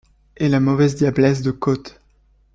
Et 0.37 0.49
la 0.49 0.59
mauvaise 0.59 0.95
diablesse 0.95 1.43
de 1.43 1.51
côte! 1.51 1.99